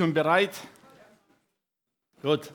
[0.00, 0.58] Schon bereit?
[2.22, 2.50] Gut.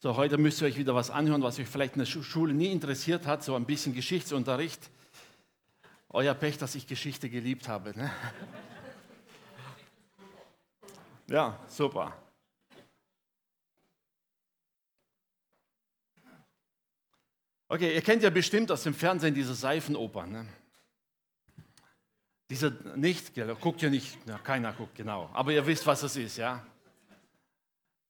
[0.00, 2.72] So, heute müsst ihr euch wieder was anhören, was euch vielleicht in der Schule nie
[2.72, 4.90] interessiert hat, so ein bisschen Geschichtsunterricht.
[6.08, 7.96] Euer Pech, dass ich Geschichte geliebt habe.
[7.96, 8.10] Ne?
[11.28, 12.16] Ja, super.
[17.70, 20.32] Okay, ihr kennt ja bestimmt aus dem Fernsehen diese Seifenopern.
[20.32, 20.46] Ne?
[22.48, 26.38] Diese nicht, guckt ja nicht, ja, keiner guckt genau, aber ihr wisst, was es ist,
[26.38, 26.64] ja?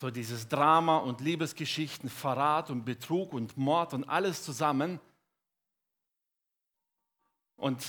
[0.01, 5.01] So dieses Drama und Liebesgeschichten, Verrat und Betrug und Mord und alles zusammen.
[7.57, 7.85] Und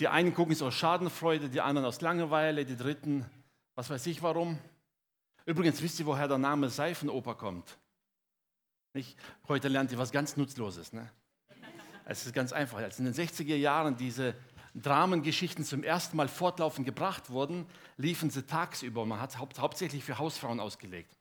[0.00, 3.24] die einen gucken es aus Schadenfreude, die anderen aus Langeweile, die dritten,
[3.76, 4.58] was weiß ich warum.
[5.44, 7.78] Übrigens, wisst ihr, woher der Name Seifenoper kommt?
[8.96, 9.14] Nicht?
[9.46, 10.94] Heute lernt ihr was ganz Nutzloses.
[10.94, 11.06] Ne?
[12.06, 12.78] Es ist ganz einfach.
[12.78, 14.34] Als in den 60er Jahren diese
[14.74, 17.66] Dramengeschichten zum ersten Mal fortlaufend gebracht wurden,
[17.98, 19.04] liefen sie tagsüber.
[19.04, 21.12] Man hat hau hauptsächlich für Hausfrauen ausgelegt.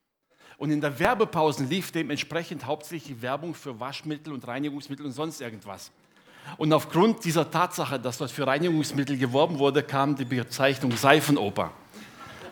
[0.56, 5.92] Und in der Werbepausen lief dementsprechend hauptsächlich Werbung für Waschmittel und Reinigungsmittel und sonst irgendwas.
[6.56, 11.73] Und aufgrund dieser Tatsache, dass dort für Reinigungsmittel geworben wurde, kam die Bezeichnung Seifenoper.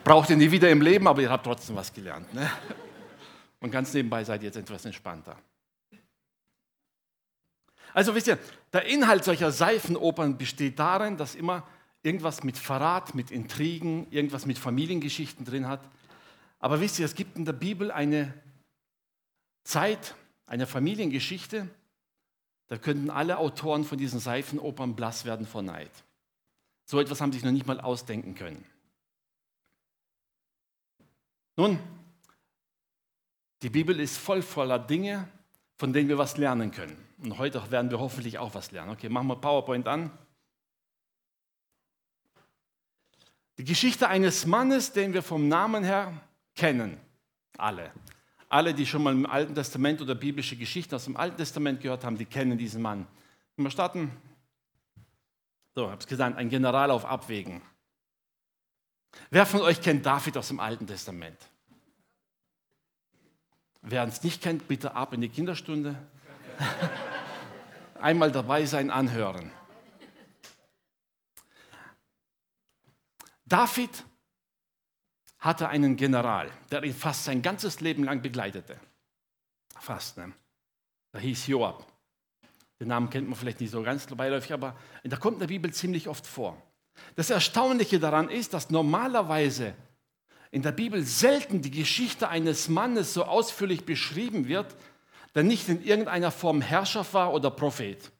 [0.04, 2.34] Braucht ihr nie wieder im Leben, aber ihr habt trotzdem was gelernt.
[2.34, 2.50] Ne?
[3.64, 5.38] Und ganz nebenbei seid ihr jetzt etwas entspannter.
[7.94, 8.38] Also wisst ihr,
[8.74, 11.66] der Inhalt solcher Seifenopern besteht darin, dass immer
[12.02, 15.80] irgendwas mit Verrat, mit Intrigen, irgendwas mit Familiengeschichten drin hat.
[16.58, 18.34] Aber wisst ihr, es gibt in der Bibel eine
[19.62, 21.66] Zeit, eine Familiengeschichte,
[22.66, 25.90] da könnten alle Autoren von diesen Seifenopern blass werden vor Neid.
[26.84, 28.62] So etwas haben sie sich noch nicht mal ausdenken können.
[31.56, 31.78] Nun,
[33.64, 35.26] die Bibel ist voll voller Dinge,
[35.76, 37.02] von denen wir was lernen können.
[37.22, 38.90] Und heute werden wir hoffentlich auch was lernen.
[38.90, 40.10] Okay, machen wir PowerPoint an.
[43.56, 46.12] Die Geschichte eines Mannes, den wir vom Namen her
[46.54, 47.00] kennen.
[47.56, 47.90] Alle.
[48.50, 52.04] Alle, die schon mal im Alten Testament oder biblische Geschichten aus dem Alten Testament gehört
[52.04, 53.06] haben, die kennen diesen Mann.
[53.56, 54.14] Wir starten.
[55.74, 57.62] So, ich habe es gesagt, ein General auf Abwägen.
[59.30, 61.38] Wer von euch kennt David aus dem Alten Testament?
[63.86, 65.94] Wer es nicht kennt, bitte ab in die Kinderstunde.
[68.00, 69.50] Einmal dabei sein, anhören.
[73.44, 74.04] David
[75.38, 78.80] hatte einen General, der ihn fast sein ganzes Leben lang begleitete.
[79.78, 80.32] Fast, ne?
[81.12, 81.86] Der hieß Joab.
[82.80, 85.72] Den Namen kennt man vielleicht nicht so ganz beiläufig, aber der kommt in der Bibel
[85.74, 86.60] ziemlich oft vor.
[87.16, 89.74] Das Erstaunliche daran ist, dass normalerweise
[90.54, 94.76] in der Bibel selten die Geschichte eines Mannes so ausführlich beschrieben wird,
[95.34, 98.12] der nicht in irgendeiner Form Herrscher war oder Prophet.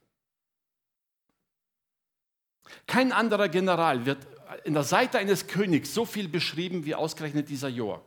[2.87, 4.27] Kein anderer General wird
[4.65, 8.05] in der Seite eines Königs so viel beschrieben wie ausgerechnet dieser Joab.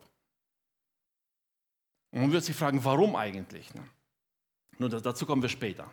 [2.11, 3.73] Und man wird sich fragen, warum eigentlich?
[3.73, 3.83] Ne?
[4.77, 5.91] Nur dazu kommen wir später.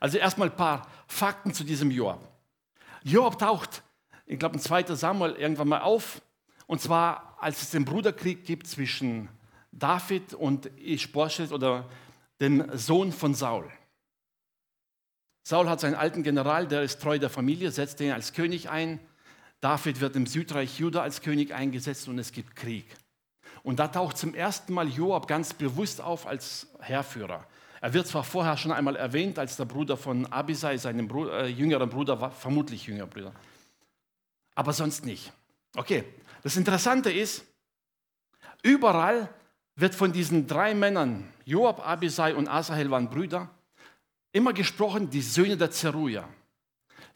[0.00, 2.28] Also erstmal ein paar Fakten zu diesem Joab.
[3.04, 3.84] Joab taucht,
[4.26, 4.96] ich glaube, in 2.
[4.96, 6.20] Samuel irgendwann mal auf
[6.66, 9.28] und zwar, als es den Bruderkrieg gibt zwischen
[9.72, 11.88] David und Ischboschet oder
[12.40, 13.70] dem Sohn von Saul.
[15.42, 18.98] Saul hat seinen alten General, der ist treu der Familie, setzt ihn als König ein.
[19.60, 22.86] David wird im Südreich Juda als König eingesetzt und es gibt Krieg.
[23.62, 27.46] Und da taucht zum ersten Mal Joab ganz bewusst auf als Heerführer.
[27.80, 31.46] Er wird zwar vorher schon einmal erwähnt als der Bruder von Abisai, seinem Bruder, äh,
[31.46, 33.32] jüngeren Bruder, vermutlich jüngerer Bruder,
[34.54, 35.32] aber sonst nicht.
[35.76, 36.04] Okay,
[36.42, 37.44] das Interessante ist,
[38.62, 39.28] überall
[39.74, 43.50] wird von diesen drei Männern, Joab, Abisai und Asahel waren Brüder,
[44.32, 46.28] immer gesprochen, die Söhne der Zeruja.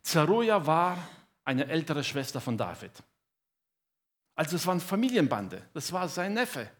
[0.03, 0.99] Zeruja war
[1.45, 2.93] eine ältere Schwester von David.
[4.35, 6.71] Also es war eine Familienbande, das war sein Neffe.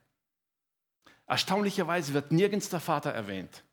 [1.27, 3.65] Erstaunlicherweise wird nirgends der Vater erwähnt.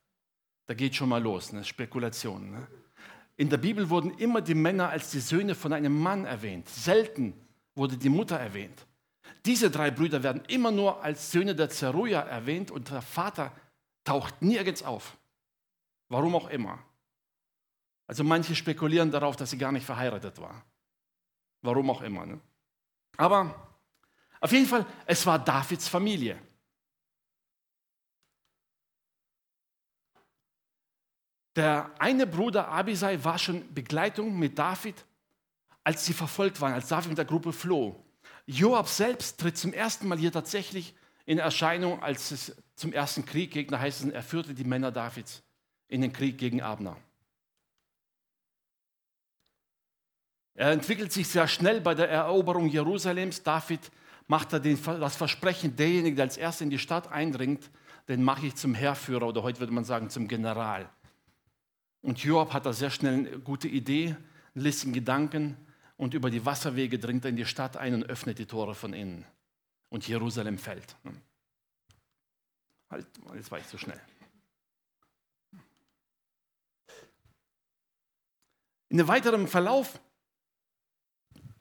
[0.67, 1.63] Da geht schon mal los, ne?
[1.63, 2.51] Spekulation.
[2.51, 2.67] Ne?
[3.37, 7.33] In der Bibel wurden immer die Männer als die Söhne von einem Mann erwähnt, selten
[7.77, 8.85] wurde die Mutter erwähnt.
[9.45, 13.51] Diese drei Brüder werden immer nur als Söhne der Zeruja erwähnt und der Vater
[14.03, 15.17] taucht nirgends auf.
[16.09, 16.79] Warum auch immer.
[18.07, 20.63] Also manche spekulieren darauf, dass sie gar nicht verheiratet war.
[21.61, 22.25] Warum auch immer.
[22.25, 22.39] Ne?
[23.17, 23.67] Aber
[24.39, 26.39] auf jeden Fall, es war Davids Familie.
[31.55, 35.03] Der eine Bruder Abisai war schon Begleitung mit David
[35.87, 37.95] als sie verfolgt waren, als David mit der Gruppe floh.
[38.45, 40.93] Joab selbst tritt zum ersten Mal hier tatsächlich
[41.25, 43.67] in Erscheinung, als es zum ersten Krieg ging.
[43.67, 45.43] Da heißt es, er führte die Männer Davids
[45.87, 46.97] in den Krieg gegen Abner.
[50.55, 53.43] Er entwickelt sich sehr schnell bei der Eroberung Jerusalems.
[53.43, 53.89] David
[54.27, 57.71] macht den, das Versprechen, derjenige, der als erster in die Stadt eindringt,
[58.09, 60.89] den mache ich zum Heerführer oder heute würde man sagen zum General.
[62.01, 64.17] Und Joab hat da sehr schnell eine gute Idee,
[64.53, 65.55] einen listigen Gedanken
[65.97, 68.93] und über die Wasserwege dringt er in die Stadt ein und öffnet die Tore von
[68.93, 69.25] innen.
[69.89, 70.95] Und Jerusalem fällt.
[72.89, 73.99] Halt, jetzt war ich zu schnell.
[78.89, 79.99] In einem weiteren Verlauf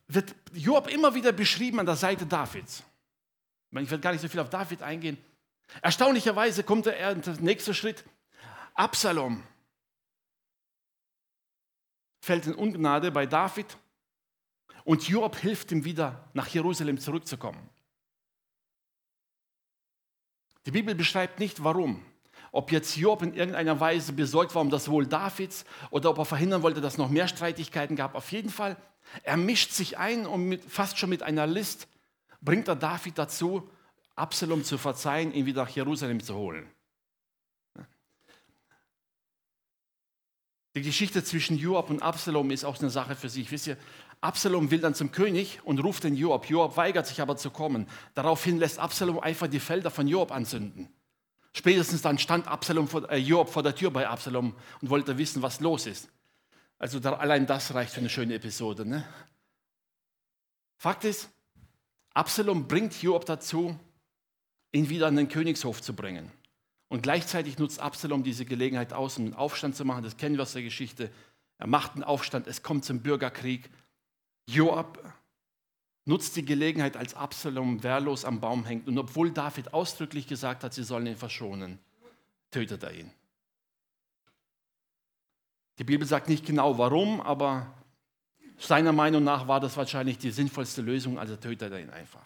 [0.07, 2.85] wird Joab immer wieder beschrieben an der Seite Davids.
[3.73, 5.19] Ich werde gar nicht so viel auf David eingehen.
[5.83, 8.05] Erstaunlicherweise kommt der nächste Schritt.
[8.75, 9.43] Absalom
[12.21, 13.77] fällt in Ungnade bei David
[14.87, 17.69] und Joab hilft ihm wieder nach Jerusalem zurückzukommen.
[20.65, 22.03] Die Bibel beschreibt nicht, warum.
[22.53, 26.25] Ob jetzt Job in irgendeiner Weise besorgt war um das Wohl Davids oder ob er
[26.25, 28.15] verhindern wollte, dass es noch mehr Streitigkeiten gab.
[28.15, 28.77] Auf jeden Fall,
[29.25, 31.89] er mischt sich ein und mit, fast schon mit einer List
[32.41, 33.69] bringt er David dazu,
[34.15, 36.71] Absalom zu verzeihen, ihn wieder nach Jerusalem zu holen.
[40.77, 43.51] Die Geschichte zwischen Joab und Absalom ist auch eine Sache für sich.
[43.51, 43.79] Wisst ihr,
[44.21, 46.51] Absalom will dann zum König und ruft den Joab.
[46.51, 47.89] Joab weigert sich aber zu kommen.
[48.13, 50.91] Daraufhin lässt Absalom einfach die Felder von Joab anzünden.
[51.55, 55.41] Spätestens dann stand Absalom vor, äh, Joab vor der Tür bei Absalom und wollte wissen,
[55.41, 56.11] was los ist.
[56.79, 58.85] Also da, allein das reicht für eine schöne Episode.
[58.85, 59.09] Ne?
[60.77, 61.31] Fakt ist,
[62.13, 63.81] Absalom bringt Joab dazu,
[64.73, 66.31] ihn wieder an den Königshof zu bringen.
[66.89, 70.05] Und gleichzeitig nutzt Absalom diese Gelegenheit aus, um einen Aufstand zu machen.
[70.05, 71.11] Das kennen wir aus der Geschichte.
[71.59, 73.71] Er macht einen Aufstand, es kommt zum Bürgerkrieg.
[74.47, 74.99] Joab
[76.05, 78.87] nutzt die Gelegenheit, als Absalom wehrlos am Baum hängt.
[78.87, 81.81] Und obwohl David ausdrücklich gesagt hat, sie sollen ihn verschonen,
[82.51, 83.11] tötet er ihn.
[85.79, 87.75] Die Bibel sagt nicht genau warum, aber
[88.57, 92.25] seiner Meinung nach war das wahrscheinlich die sinnvollste Lösung, also tötet er ihn einfach.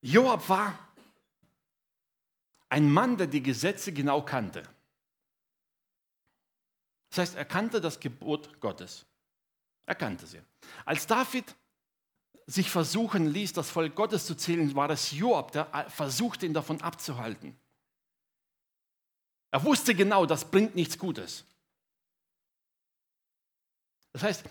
[0.00, 0.85] Joab war
[2.68, 4.62] ein Mann, der die Gesetze genau kannte.
[7.10, 9.06] Das heißt, er kannte das Gebot Gottes.
[9.86, 10.42] Er kannte sie.
[10.84, 11.54] Als David
[12.46, 16.80] sich versuchen ließ, das Volk Gottes zu zählen, war es Joab, der versuchte, ihn davon
[16.80, 17.58] abzuhalten.
[19.50, 21.44] Er wusste genau, das bringt nichts Gutes.
[24.12, 24.44] Das heißt,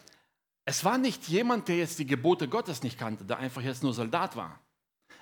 [0.65, 3.93] es war nicht jemand, der jetzt die Gebote Gottes nicht kannte, der einfach jetzt nur
[3.93, 4.59] Soldat war.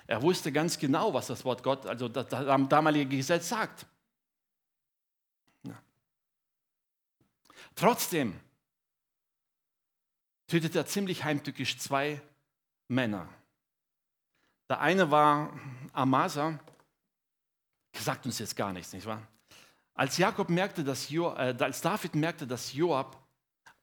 [0.06, 3.86] Er wusste ganz genau, was das Wort Gott, also das damalige Gesetz sagt.
[5.62, 5.80] Ja.
[7.74, 8.38] Trotzdem
[10.46, 12.20] tötete er ziemlich heimtückisch zwei
[12.88, 13.28] Männer.
[14.68, 15.58] Der eine war
[15.92, 16.58] Amasa,
[17.94, 19.26] sagt uns jetzt gar nichts, nicht wahr?
[19.94, 23.24] Als Jakob merkte, dass jo, äh, als David merkte, dass Joab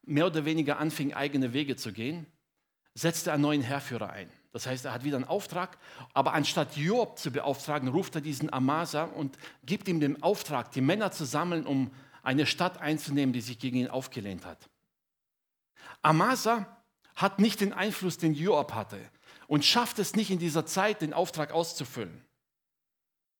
[0.03, 2.25] mehr oder weniger anfing, eigene Wege zu gehen,
[2.94, 4.29] setzte er einen neuen Herrführer ein.
[4.51, 5.77] Das heißt, er hat wieder einen Auftrag,
[6.13, 10.81] aber anstatt Joab zu beauftragen, ruft er diesen Amasa und gibt ihm den Auftrag, die
[10.81, 14.69] Männer zu sammeln, um eine Stadt einzunehmen, die sich gegen ihn aufgelehnt hat.
[16.01, 16.77] Amasa
[17.15, 19.00] hat nicht den Einfluss, den Joab hatte
[19.48, 22.25] und schafft es nicht in dieser Zeit, den Auftrag auszufüllen.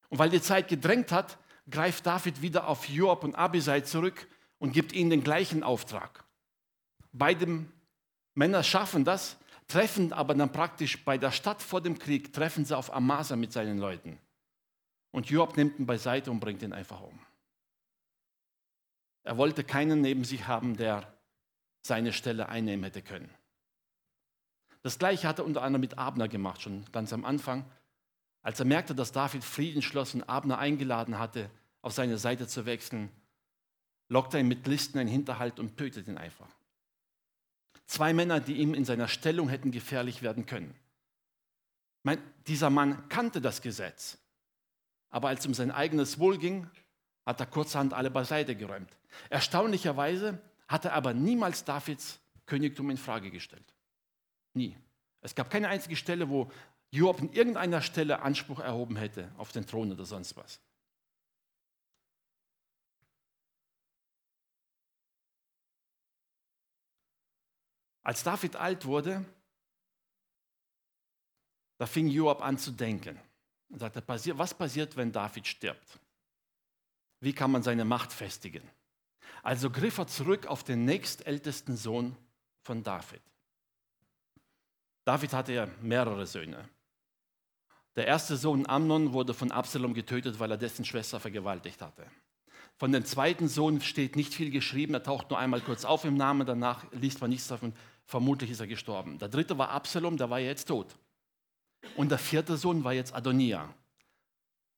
[0.10, 1.38] Und weil die Zeit gedrängt hat,
[1.70, 4.28] greift David wieder auf Joab und Abisai zurück
[4.60, 6.24] und gibt ihnen den gleichen Auftrag.
[7.12, 7.66] Beide
[8.34, 9.38] Männer schaffen das,
[9.72, 13.54] treffen aber dann praktisch bei der Stadt vor dem Krieg, treffen sie auf Amasa mit
[13.54, 14.20] seinen Leuten.
[15.12, 17.20] Und Joab nimmt ihn beiseite und bringt ihn einfach um.
[19.24, 21.14] Er wollte keinen neben sich haben, der
[21.82, 23.30] seine Stelle einnehmen hätte können.
[24.84, 27.66] Das gleiche hat er unter anderem mit Abner gemacht, schon ganz am Anfang.
[28.42, 31.50] Als er merkte, dass David Frieden schloss und Abner eingeladen hatte,
[31.82, 33.10] auf seine Seite zu wechseln,
[34.10, 36.50] lockte er ihn mit Listen in den Hinterhalt und tötete ihn einfach.
[37.92, 40.74] Zwei Männer, die ihm in seiner Stellung hätten gefährlich werden können.
[42.04, 44.18] Meine, dieser Mann kannte das Gesetz,
[45.10, 46.70] aber als es um sein eigenes Wohl ging,
[47.26, 48.98] hat er kurzerhand alle beiseite geräumt.
[49.30, 53.74] Erstaunlicherweise hat er aber niemals Davids Königtum in Frage gestellt.
[54.54, 54.78] Nie.
[55.20, 56.50] Es gab keine einzige Stelle, wo
[56.92, 60.62] Joab in irgendeiner Stelle Anspruch erhoben hätte auf den Thron oder sonst was.
[68.04, 69.26] Als David alt wurde,
[71.78, 73.20] da fing Joab an zu denken
[73.70, 76.00] und sagte, was passiert, wenn David stirbt?
[77.20, 78.68] Wie kann man seine Macht festigen?
[79.44, 82.16] Also griff er zurück auf den nächstältesten Sohn
[82.62, 83.22] von David.
[85.06, 86.70] David hatte ja mehrere Söhne.
[87.96, 92.10] Der erste Sohn Amnon wurde von Absalom getötet, weil er dessen Schwester vergewaltigt hatte.
[92.82, 96.18] Von dem zweiten Sohn steht nicht viel geschrieben, er taucht nur einmal kurz auf im
[96.18, 97.74] Namen, danach liest man nichts davon,
[98.06, 99.20] vermutlich ist er gestorben.
[99.20, 100.96] Der dritte war Absalom, der war jetzt tot.
[101.96, 103.72] Und der vierte Sohn war jetzt Adonia.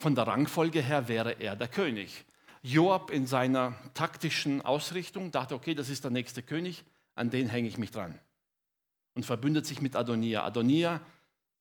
[0.02, 2.26] Von der Rangfolge her wäre er der König.
[2.62, 6.84] Joab in seiner taktischen Ausrichtung dachte, okay, das ist der nächste König,
[7.16, 8.20] an den hänge ich mich dran.
[9.14, 10.44] Und verbündet sich mit Adonia.
[10.44, 11.00] Adonia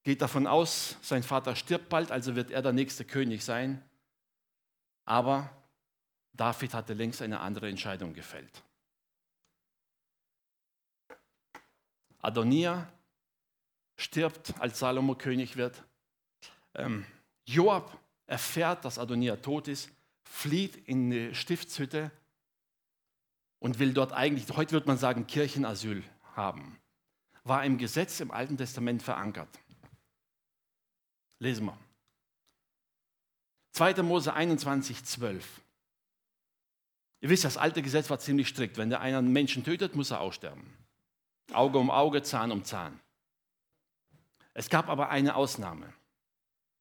[0.03, 3.81] geht davon aus, sein Vater stirbt bald, also wird er der nächste König sein.
[5.05, 5.49] Aber
[6.33, 8.63] David hatte längst eine andere Entscheidung gefällt.
[12.21, 12.89] Adonia
[13.97, 15.83] stirbt, als Salomo König wird.
[16.75, 17.05] Ähm,
[17.45, 19.91] Joab erfährt, dass Adonia tot ist,
[20.23, 22.11] flieht in eine Stiftshütte
[23.59, 26.03] und will dort eigentlich, heute würde man sagen, Kirchenasyl
[26.35, 26.79] haben.
[27.45, 29.49] War im Gesetz im Alten Testament verankert.
[31.39, 31.79] Lesen wir.
[33.73, 34.03] 2.
[34.03, 35.62] Mose 21, 12.
[37.23, 38.77] Ihr wisst, das alte Gesetz war ziemlich strikt.
[38.77, 40.65] Wenn der einen Menschen tötet, muss er aussterben.
[41.53, 42.99] Auge um Auge, Zahn um Zahn.
[44.55, 45.87] Es gab aber eine Ausnahme.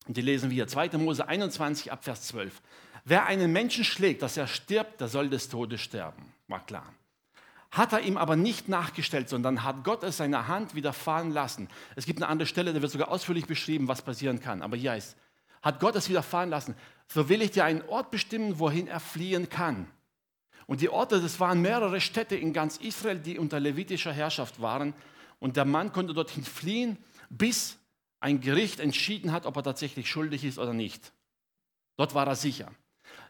[0.08, 0.98] Und die lesen wir 2.
[0.98, 2.60] Mose 21 ab Vers 12.
[3.06, 6.34] Wer einen Menschen schlägt, dass er stirbt, der soll des Todes sterben.
[6.48, 6.92] War klar.
[7.70, 11.70] Hat er ihm aber nicht nachgestellt, sondern hat Gott es seiner Hand widerfahren lassen.
[11.96, 14.64] Es gibt eine andere Stelle, da wird sogar ausführlich beschrieben, was passieren kann.
[14.64, 15.16] Aber hier heißt,
[15.62, 16.76] hat Gott es widerfahren lassen,
[17.08, 19.88] so will ich dir einen Ort bestimmen, wohin er fliehen kann.
[20.68, 24.94] Und die Orte, das waren mehrere Städte in ganz Israel, die unter levitischer Herrschaft waren.
[25.40, 26.98] Und der Mann konnte dorthin fliehen
[27.32, 27.80] bis
[28.20, 31.14] ein Gericht entschieden hat, ob er tatsächlich schuldig ist oder nicht.
[31.98, 32.72] Dort war er sicher.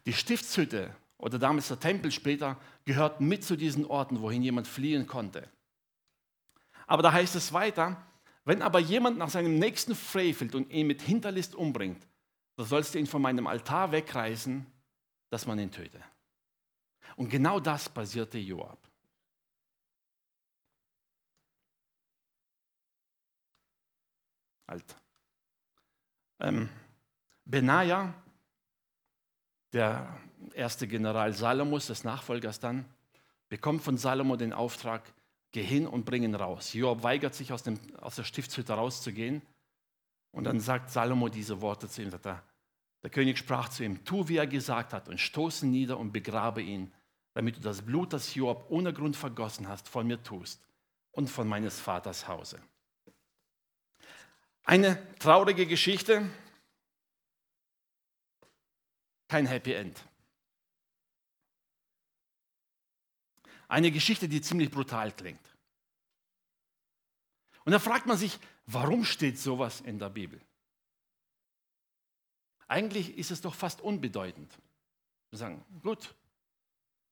[0.06, 5.08] Die Stiftshütte oder damals der Tempel später gehörten mit zu diesen Orten, wohin jemand fliehen
[5.08, 5.48] konnte.
[6.88, 8.04] Aber da heißt es weiter,
[8.44, 12.06] wenn aber jemand nach seinem Nächsten frevelt und ihn mit Hinterlist umbringt,
[12.58, 14.66] so sollst du ihn von meinem Altar wegreißen,
[15.30, 16.02] dass man ihn töte.
[17.16, 18.92] Und genau das passierte Joab.
[24.72, 24.96] alt.
[26.40, 26.70] Ähm,
[27.46, 28.14] Benaja,
[29.74, 30.18] der
[30.54, 32.86] erste General Salomos, des Nachfolgers dann,
[33.50, 35.14] bekommt von Salomo den Auftrag,
[35.52, 36.74] geh hin und bring ihn raus.
[36.74, 39.42] Joab weigert sich, aus, dem, aus der Stiftshütte rauszugehen.
[40.32, 42.12] Und dann sagt Salomo diese Worte zu ihm.
[42.24, 42.42] Er,
[43.04, 46.62] der König sprach zu ihm, tu, wie er gesagt hat, und stoße nieder und begrabe
[46.62, 46.92] ihn,
[47.34, 50.62] damit du das Blut, das Joab ohne Grund vergossen hast, von mir tust
[51.12, 52.62] und von meines Vaters Hause.
[54.64, 56.30] Eine traurige Geschichte,
[59.28, 60.04] kein Happy End.
[63.68, 65.40] Eine Geschichte, die ziemlich brutal klingt.
[67.64, 70.42] Und da fragt man sich, warum steht sowas in der Bibel?
[72.68, 74.52] Eigentlich ist es doch fast unbedeutend.
[75.30, 76.14] Wir sagen, gut,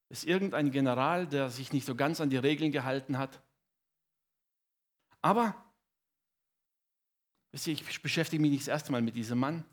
[0.10, 3.42] ist irgendein General, der sich nicht so ganz an die Regeln gehalten hat.
[5.22, 5.56] Aber
[7.52, 9.64] ich beschäftige mich nicht das erste Mal mit diesem Mann.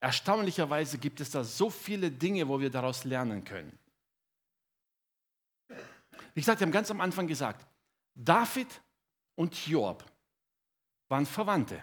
[0.00, 3.78] Erstaunlicherweise gibt es da so viele Dinge, wo wir daraus lernen können.
[6.34, 7.66] Wie gesagt, wir haben ganz am Anfang gesagt,
[8.14, 8.80] David
[9.34, 10.04] und Joab
[11.08, 11.82] waren Verwandte.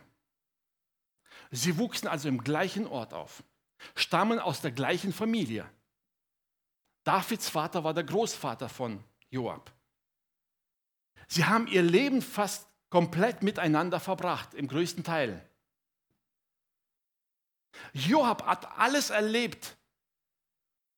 [1.51, 3.43] Sie wuchsen also im gleichen Ort auf,
[3.95, 5.69] stammen aus der gleichen Familie.
[7.07, 9.71] Davids Vater war der Großvater von Joab.
[11.29, 15.41] Sie haben ihr Leben fast komplett miteinander verbracht, im größten Teil.
[17.93, 19.77] Joab hat alles erlebt,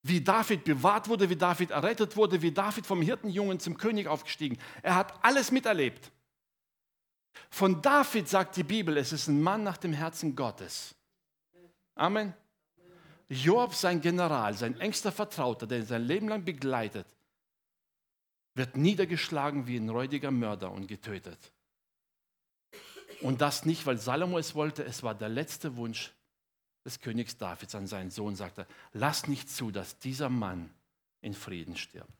[0.02, 4.58] wie David bewahrt wurde, wie David errettet wurde, wie David vom Hirtenjungen zum König aufgestiegen.
[4.82, 6.10] Er hat alles miterlebt.
[7.50, 10.96] Von David sagt die Bibel, es ist ein Mann nach dem Herzen Gottes.
[11.94, 12.34] Amen.
[13.30, 17.06] Joab, sein General, sein engster Vertrauter, der ihn sein Leben lang begleitet,
[18.54, 21.38] wird niedergeschlagen wie ein räudiger Mörder und getötet.
[23.20, 26.12] Und das nicht, weil Salomo es wollte, es war der letzte Wunsch
[26.84, 30.68] des Königs Davids an seinen Sohn, sagte, lass nicht zu, dass dieser Mann
[31.20, 32.10] in Frieden stirbt.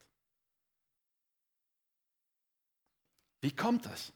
[3.40, 4.12] Wie kommt das?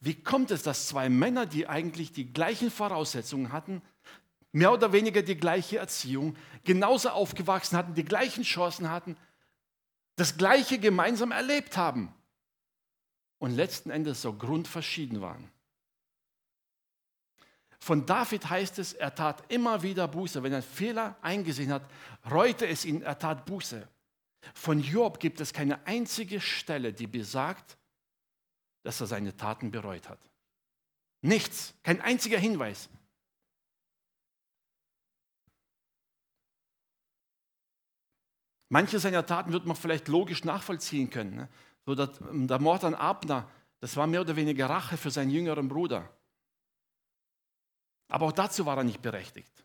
[0.00, 3.80] Wie kommt es, dass zwei Männer, die eigentlich die gleichen Voraussetzungen hatten,
[4.52, 9.16] mehr oder weniger die gleiche Erziehung, genauso aufgewachsen hatten, die gleichen Chancen hatten,
[10.16, 12.12] das gleiche gemeinsam erlebt haben
[13.38, 15.50] und letzten Endes so grundverschieden waren?
[17.78, 20.42] Von David heißt es, er tat immer wieder Buße.
[20.42, 21.88] Wenn er einen Fehler eingesehen hat,
[22.30, 23.86] reute es ihn, er tat Buße.
[24.54, 27.76] Von Job gibt es keine einzige Stelle, die besagt,
[28.82, 30.18] dass er seine Taten bereut hat.
[31.20, 32.88] Nichts, kein einziger Hinweis.
[38.68, 41.36] Manche seiner Taten wird man vielleicht logisch nachvollziehen können.
[41.36, 41.48] Ne?
[41.86, 43.48] So der, der Mord an Abner,
[43.80, 46.10] das war mehr oder weniger Rache für seinen jüngeren Bruder.
[48.08, 49.64] Aber auch dazu war er nicht berechtigt.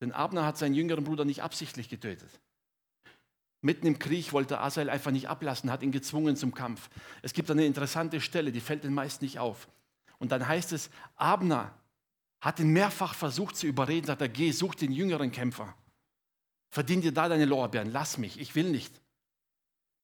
[0.00, 2.30] Denn Abner hat seinen jüngeren Bruder nicht absichtlich getötet.
[3.60, 6.88] Mitten im Krieg wollte Asael einfach nicht ablassen, hat ihn gezwungen zum Kampf.
[7.22, 9.68] Es gibt eine interessante Stelle, die fällt den meisten nicht auf.
[10.18, 11.74] Und dann heißt es, Abner
[12.40, 15.74] hat ihn mehrfach versucht zu überreden, sagt er, geh, such den jüngeren Kämpfer.
[16.70, 19.00] Verdien dir da deine Lorbeeren, lass mich, ich will nicht.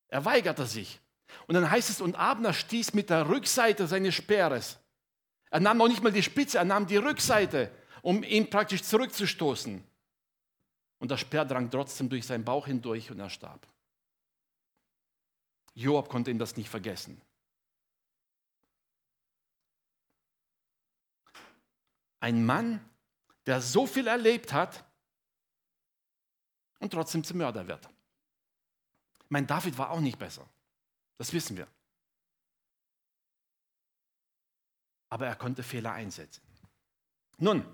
[0.08, 1.00] Er weigerte sich.
[1.46, 4.78] Und dann heißt es, und Abner stieß mit der Rückseite seines Speeres.
[5.50, 7.70] Er nahm noch nicht mal die Spitze, er nahm die Rückseite,
[8.02, 9.82] um ihn praktisch zurückzustoßen.
[10.98, 13.66] Und der Speer drang trotzdem durch seinen Bauch hindurch und er starb.
[15.74, 17.20] Joab konnte ihm das nicht vergessen.
[22.20, 22.80] Ein Mann,
[23.44, 24.84] der so viel erlebt hat
[26.80, 27.88] und trotzdem zum Mörder wird.
[29.28, 30.48] Mein David war auch nicht besser.
[31.16, 31.66] Das wissen wir.
[35.08, 36.42] Aber er konnte Fehler einsetzen.
[37.38, 37.64] Nun,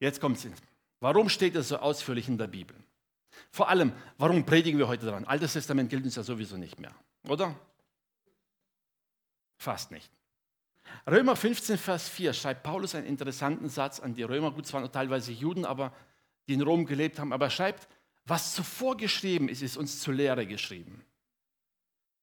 [0.00, 0.50] jetzt kommt es.
[1.00, 2.76] Warum steht es so ausführlich in der Bibel?
[3.50, 5.24] Vor allem, warum predigen wir heute dran?
[5.24, 6.94] Altes Testament gilt uns ja sowieso nicht mehr,
[7.28, 7.54] oder?
[9.56, 10.10] Fast nicht.
[11.06, 15.32] Römer 15, Vers 4 schreibt Paulus einen interessanten Satz an die Römer, gut, zwar teilweise
[15.32, 15.94] Juden, aber
[16.46, 17.88] die in Rom gelebt haben, aber er schreibt,
[18.24, 21.04] was zuvor geschrieben ist, ist uns zur Lehre geschrieben.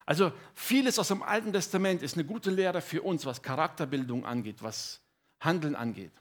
[0.05, 4.63] Also vieles aus dem Alten Testament ist eine gute Lehre für uns, was Charakterbildung angeht,
[4.63, 5.01] was
[5.39, 6.13] Handeln angeht.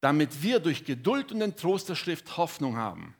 [0.00, 3.16] Damit wir durch Geduld und den Trost der Schrift Hoffnung haben.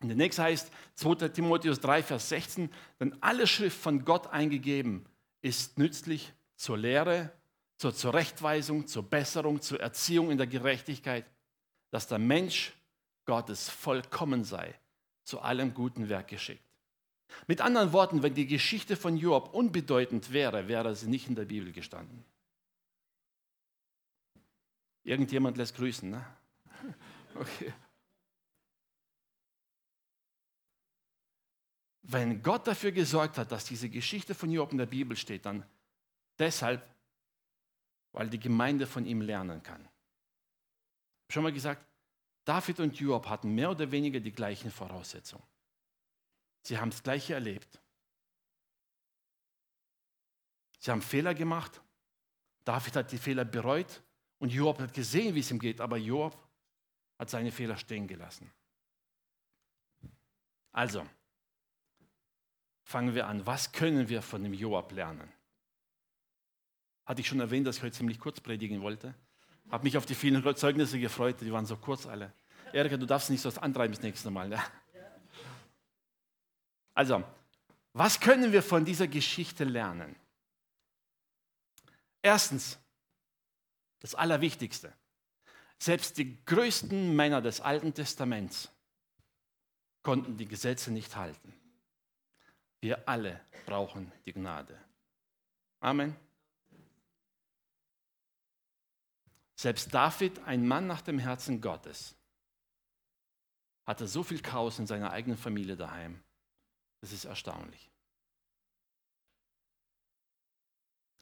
[0.00, 5.06] Und der nächste heißt 2 Timotheus 3, Vers 16, denn alle Schrift von Gott eingegeben
[5.42, 7.32] ist nützlich zur Lehre,
[7.76, 11.24] zur Zurechtweisung, zur Besserung, zur Erziehung in der Gerechtigkeit,
[11.90, 12.72] dass der Mensch
[13.28, 14.74] Gottes vollkommen sei,
[15.22, 16.64] zu allem guten Werk geschickt.
[17.46, 21.44] Mit anderen Worten, wenn die Geschichte von Job unbedeutend wäre, wäre sie nicht in der
[21.44, 22.24] Bibel gestanden.
[25.04, 26.24] Irgendjemand lässt grüßen, ne?
[27.34, 27.72] Okay.
[32.02, 35.64] Wenn Gott dafür gesorgt hat, dass diese Geschichte von Job in der Bibel steht, dann
[36.38, 36.82] deshalb,
[38.12, 39.82] weil die Gemeinde von ihm lernen kann.
[39.82, 41.84] Ich habe schon mal gesagt,
[42.48, 45.44] David und Job hatten mehr oder weniger die gleichen Voraussetzungen.
[46.62, 47.78] Sie haben das Gleiche erlebt.
[50.78, 51.82] Sie haben Fehler gemacht.
[52.64, 54.02] David hat die Fehler bereut
[54.38, 56.38] und Joab hat gesehen, wie es ihm geht, aber Joab
[57.18, 58.50] hat seine Fehler stehen gelassen.
[60.72, 61.06] Also,
[62.82, 63.44] fangen wir an.
[63.44, 65.30] Was können wir von dem Joab lernen?
[67.04, 69.14] Hatte ich schon erwähnt, dass ich heute ziemlich kurz predigen wollte?
[69.70, 72.32] Habe mich auf die vielen Zeugnisse gefreut, die waren so kurz alle.
[72.72, 74.50] Erika, du darfst nicht so antreiben das nächste Mal.
[74.50, 74.64] Ja?
[76.94, 77.22] Also,
[77.92, 80.16] was können wir von dieser Geschichte lernen?
[82.22, 82.78] Erstens,
[84.00, 84.92] das Allerwichtigste.
[85.78, 88.70] Selbst die größten Männer des Alten Testaments
[90.02, 91.54] konnten die Gesetze nicht halten.
[92.80, 94.78] Wir alle brauchen die Gnade.
[95.80, 96.16] Amen.
[99.58, 102.14] Selbst David, ein Mann nach dem Herzen Gottes,
[103.84, 106.22] hatte so viel Chaos in seiner eigenen Familie daheim.
[107.00, 107.90] Das ist erstaunlich.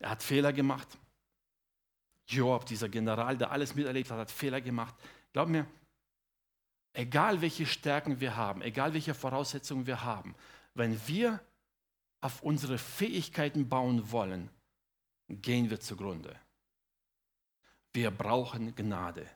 [0.01, 0.99] Er hat Fehler gemacht.
[2.27, 4.95] Joab, dieser General, der alles miterlebt hat, hat Fehler gemacht.
[5.33, 5.67] Glaub mir,
[6.93, 10.35] egal welche Stärken wir haben, egal welche Voraussetzungen wir haben,
[10.75, 11.41] wenn wir
[12.21, 14.51] auf unsere Fähigkeiten bauen wollen,
[15.29, 16.39] gehen wir zugrunde.
[17.97, 19.27] Wir brauchen Gnade.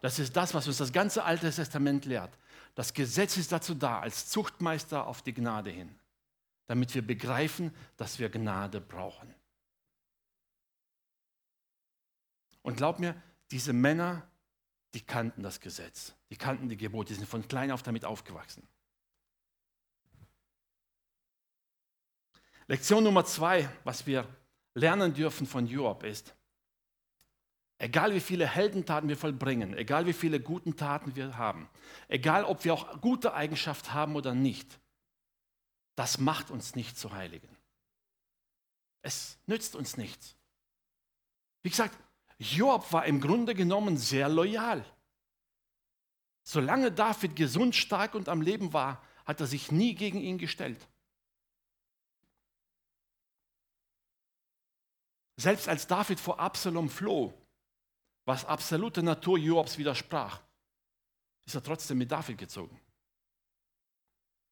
[0.00, 2.38] Das ist das, was uns das ganze Alte Testament lehrt.
[2.76, 5.92] Das Gesetz ist dazu da, als Zuchtmeister auf die Gnade hin,
[6.66, 9.34] damit wir begreifen, dass wir Gnade brauchen.
[12.62, 14.22] Und glaub mir, diese Männer,
[14.94, 18.64] die kannten das Gesetz, die kannten die Gebote, die sind von klein auf damit aufgewachsen.
[22.68, 24.24] Lektion Nummer zwei, was wir
[24.74, 26.32] lernen dürfen von Joab ist,
[27.84, 31.68] Egal wie viele Heldentaten wir vollbringen, egal wie viele guten Taten wir haben,
[32.08, 34.80] egal ob wir auch gute Eigenschaften haben oder nicht,
[35.94, 37.54] das macht uns nicht zu Heiligen.
[39.02, 40.34] Es nützt uns nichts.
[41.62, 41.94] Wie gesagt,
[42.38, 44.82] Job war im Grunde genommen sehr loyal.
[46.42, 50.88] Solange David gesund, stark und am Leben war, hat er sich nie gegen ihn gestellt.
[55.36, 57.34] Selbst als David vor Absalom floh,
[58.24, 60.40] was absolute Natur Joabs widersprach,
[61.46, 62.80] ist er trotzdem mit David gezogen.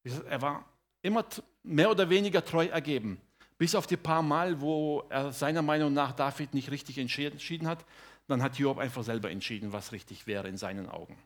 [0.05, 0.65] Er war
[1.01, 1.25] immer
[1.63, 3.21] mehr oder weniger treu ergeben.
[3.57, 7.85] Bis auf die paar Mal, wo er seiner Meinung nach David nicht richtig entschieden hat,
[8.27, 11.17] dann hat Job einfach selber entschieden, was richtig wäre in seinen Augen.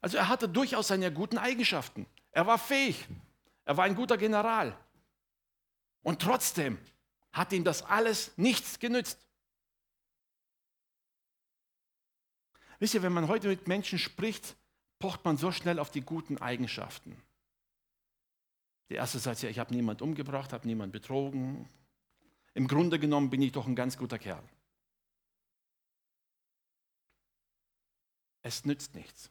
[0.00, 2.06] Also er hatte durchaus seine guten Eigenschaften.
[2.32, 3.06] Er war fähig.
[3.64, 4.76] Er war ein guter General.
[6.02, 6.78] Und trotzdem
[7.32, 9.18] hat ihm das alles nichts genützt.
[12.82, 14.56] Wisst ihr, wenn man heute mit Menschen spricht,
[14.98, 17.16] pocht man so schnell auf die guten Eigenschaften.
[18.90, 21.68] Der erste sagt ja, ich habe niemand umgebracht, habe niemand betrogen.
[22.54, 24.42] Im Grunde genommen bin ich doch ein ganz guter Kerl.
[28.42, 29.30] Es nützt nichts.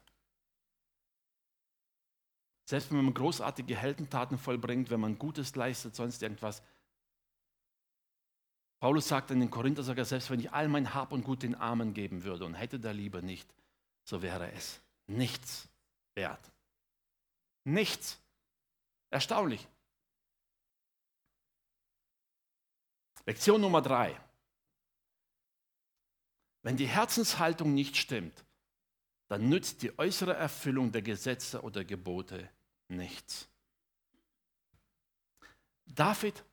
[2.63, 6.63] Selbst wenn man großartige Heldentaten vollbringt, wenn man Gutes leistet, sonst irgendwas.
[8.81, 11.43] Paulus sagt in den Korinther, sagt er, selbst wenn ich all mein Hab und Gut
[11.43, 13.47] den Armen geben würde und hätte der Liebe nicht,
[14.03, 15.69] so wäre es nichts
[16.15, 16.51] wert.
[17.63, 18.19] Nichts.
[19.11, 19.67] Erstaunlich.
[23.27, 24.19] Lektion Nummer drei.
[26.63, 28.43] Wenn die Herzenshaltung nicht stimmt,
[29.27, 32.49] dann nützt die äußere Erfüllung der Gesetze oder Gebote
[32.87, 33.47] nichts.
[35.85, 36.43] David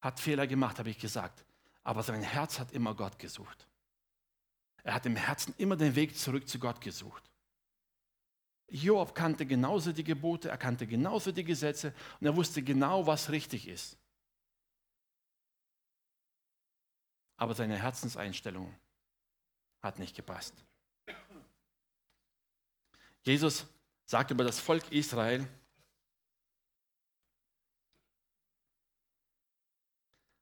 [0.00, 1.44] hat Fehler gemacht, habe ich gesagt,
[1.82, 3.66] aber sein Herz hat immer Gott gesucht.
[4.82, 7.30] Er hat im Herzen immer den Weg zurück zu Gott gesucht.
[8.68, 13.30] Job kannte genauso die Gebote, er kannte genauso die Gesetze und er wusste genau, was
[13.30, 13.98] richtig ist.
[17.36, 18.74] Aber seine Herzenseinstellung
[19.82, 20.54] hat nicht gepasst.
[23.22, 23.66] Jesus
[24.04, 25.46] sagt über das Volk Israel,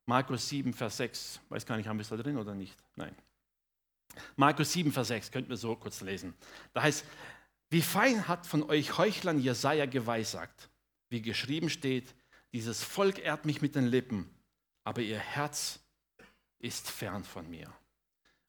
[0.08, 2.74] Markus 7, Vers 6, weiß gar nicht, haben wir es da drin oder nicht?
[2.96, 3.14] Nein.
[4.36, 6.32] Markus 7, Vers 6, könnten wir so kurz lesen.
[6.72, 7.04] Da heißt,
[7.68, 10.70] wie fein hat von euch Heuchlern Jesaja geweissagt,
[11.10, 12.14] wie geschrieben steht,
[12.54, 14.30] dieses Volk ehrt mich mit den Lippen,
[14.82, 15.80] aber ihr Herz
[16.58, 17.70] ist fern von mir.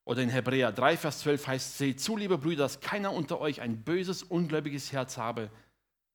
[0.05, 3.59] Oder in Hebräer 3, Vers 12 heißt, seht zu, liebe Brüder, dass keiner unter euch
[3.59, 5.51] ein böses, ungläubiges Herz habe,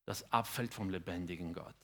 [0.06, 1.76] das abfällt vom lebendigen Gott.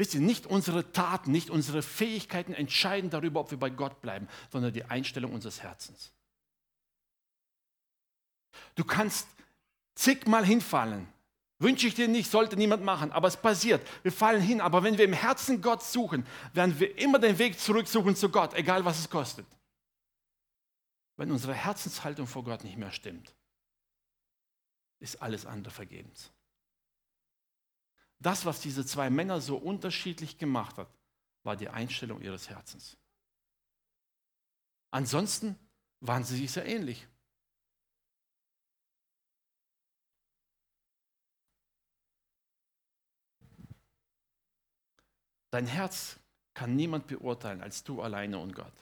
[0.00, 4.28] Wisst ihr, nicht unsere Taten, nicht unsere Fähigkeiten entscheiden darüber, ob wir bei Gott bleiben,
[4.50, 6.10] sondern die Einstellung unseres Herzens.
[8.76, 9.28] Du kannst
[9.94, 11.06] zigmal hinfallen,
[11.58, 13.86] Wünsche ich dir nicht, sollte niemand machen, aber es passiert.
[14.02, 17.60] Wir fallen hin, aber wenn wir im Herzen Gott suchen, werden wir immer den Weg
[17.60, 19.44] zurücksuchen zu Gott, egal was es kostet.
[21.18, 23.34] Wenn unsere Herzenshaltung vor Gott nicht mehr stimmt,
[24.98, 26.30] ist alles andere vergebens.
[28.20, 30.88] Das, was diese zwei Männer so unterschiedlich gemacht hat,
[31.42, 32.98] war die Einstellung ihres Herzens.
[34.90, 35.58] Ansonsten
[36.00, 37.06] waren sie sich sehr ähnlich.
[45.50, 46.18] Dein Herz
[46.54, 48.72] kann niemand beurteilen als du alleine und Gott.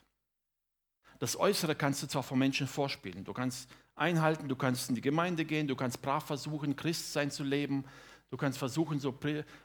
[1.19, 3.25] Das Äußere kannst du zwar von Menschen vorspielen.
[3.25, 7.43] Du kannst einhalten, du kannst in die Gemeinde gehen, du kannst brav versuchen, Christsein zu
[7.43, 7.85] leben,
[8.31, 9.19] du kannst versuchen, so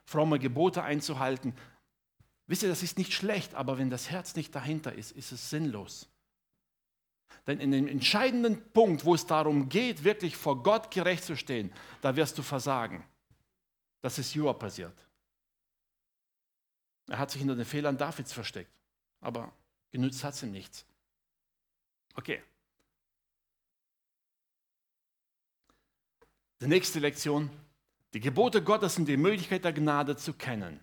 [0.05, 1.53] fromme Gebote einzuhalten.
[2.47, 5.49] Wisst ihr, das ist nicht schlecht, aber wenn das Herz nicht dahinter ist, ist es
[5.49, 6.09] sinnlos.
[7.47, 11.73] Denn in dem entscheidenden Punkt, wo es darum geht, wirklich vor Gott gerecht zu stehen,
[12.01, 13.03] da wirst du versagen.
[14.01, 14.93] Das ist Joa passiert.
[17.07, 18.71] Er hat sich hinter den Fehlern Davids versteckt,
[19.19, 19.51] aber
[19.91, 20.85] genützt hat es ihm nichts.
[22.15, 22.41] Okay.
[26.61, 27.49] Die nächste Lektion.
[28.13, 30.79] Die Gebote Gottes und die Möglichkeit der Gnade zu kennen,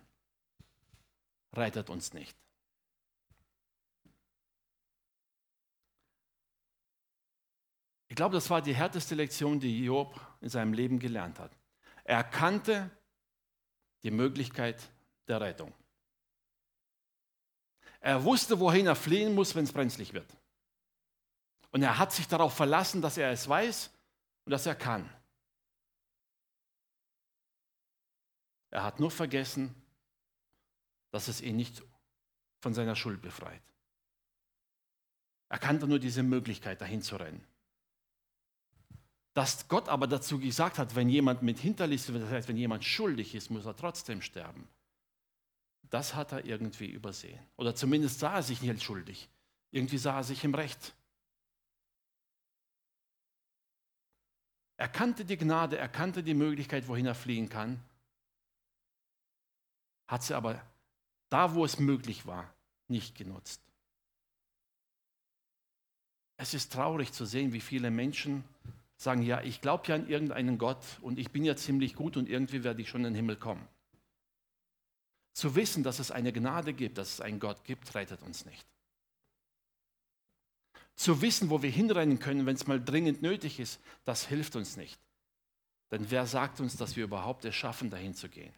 [1.53, 2.37] rettet uns nicht.
[8.09, 11.55] Ich glaube, das war die härteste Lektion, die Job in seinem Leben gelernt hat.
[12.03, 12.91] Er kannte
[14.03, 14.91] die Möglichkeit
[15.29, 15.73] der Rettung.
[18.01, 20.35] Er wusste, wohin er fliehen muss, wenn es brenzlig wird.
[21.69, 23.91] Und er hat sich darauf verlassen, dass er es weiß
[24.43, 25.09] und dass er kann.
[28.71, 29.75] Er hat nur vergessen,
[31.11, 31.83] dass es ihn nicht
[32.61, 33.61] von seiner Schuld befreit.
[35.49, 37.45] Er kannte nur diese Möglichkeit, dahin zu rennen.
[39.33, 43.35] Dass Gott aber dazu gesagt hat, wenn jemand mit Hinterliste, das heißt, wenn jemand schuldig
[43.35, 44.67] ist, muss er trotzdem sterben
[45.91, 47.39] das hat er irgendwie übersehen.
[47.57, 49.29] Oder zumindest sah er sich nicht schuldig.
[49.71, 50.93] Irgendwie sah er sich im Recht.
[54.77, 57.79] Er kannte die Gnade, er kannte die Möglichkeit, wohin er fliehen kann,
[60.11, 60.61] hat sie aber
[61.29, 62.53] da, wo es möglich war,
[62.89, 63.61] nicht genutzt.
[66.35, 68.43] Es ist traurig zu sehen, wie viele Menschen
[68.97, 72.27] sagen, ja, ich glaube ja an irgendeinen Gott und ich bin ja ziemlich gut und
[72.27, 73.65] irgendwie werde ich schon in den Himmel kommen.
[75.31, 78.67] Zu wissen, dass es eine Gnade gibt, dass es einen Gott gibt, rettet uns nicht.
[80.95, 84.75] Zu wissen, wo wir hinrennen können, wenn es mal dringend nötig ist, das hilft uns
[84.75, 84.99] nicht.
[85.89, 88.53] Denn wer sagt uns, dass wir überhaupt es schaffen, dahin zu gehen?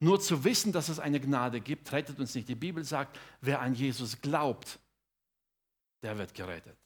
[0.00, 2.48] Nur zu wissen, dass es eine Gnade gibt, rettet uns nicht.
[2.48, 4.78] Die Bibel sagt, wer an Jesus glaubt,
[6.02, 6.78] der wird gerettet.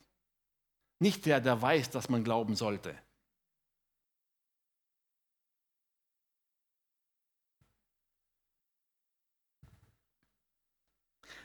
[0.98, 2.96] Nicht der, der weiß, dass man glauben sollte.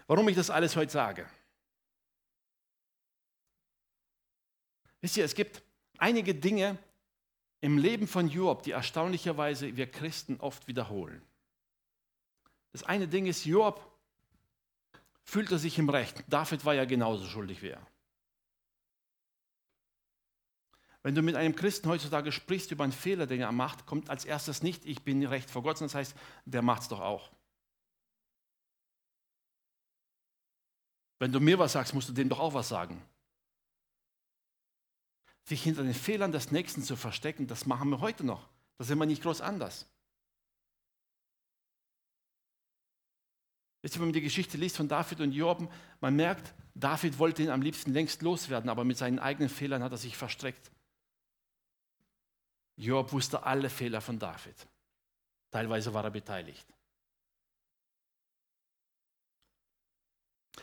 [0.07, 1.29] Warum ich das alles heute sage?
[5.01, 5.61] Wisst ihr, es gibt
[5.97, 6.77] einige Dinge
[7.59, 11.26] im Leben von Job, die erstaunlicherweise wir Christen oft wiederholen.
[12.71, 13.83] Das eine Ding ist, Job
[15.23, 16.23] fühlte sich im Recht.
[16.27, 17.85] David war ja genauso schuldig wie er.
[21.03, 24.25] Wenn du mit einem Christen heutzutage sprichst über einen Fehler, den er macht, kommt als
[24.25, 27.31] erstes nicht, ich bin recht vor Gott, sondern das heißt, der macht es doch auch.
[31.19, 33.01] Wenn du mir was sagst, musst du dem doch auch was sagen.
[35.43, 38.49] Sich hinter den Fehlern des Nächsten zu verstecken, das machen wir heute noch.
[38.77, 39.87] Das sind wir nicht groß anders.
[43.87, 45.69] Ihr, wenn man die Geschichte liest von David und Jorben,
[46.01, 49.93] man merkt, David wollte ihn am liebsten längst loswerden, aber mit seinen eigenen Fehlern hat
[49.93, 50.71] er sich verstreckt.
[52.75, 54.55] Job wusste alle Fehler von David.
[55.51, 56.67] Teilweise war er beteiligt.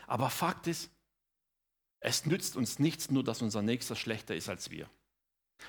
[0.07, 0.91] Aber Fakt ist,
[2.01, 4.89] es nützt uns nichts, nur dass unser Nächster schlechter ist als wir.